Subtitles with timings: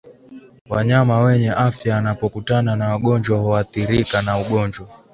[0.69, 4.87] Wanyama wenye afya wanapokutana na wagonjwa huathirika na ugonjwa